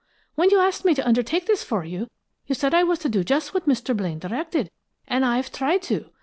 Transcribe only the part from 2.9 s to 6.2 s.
to do just what Mr. Blaine directed, and I've tried to.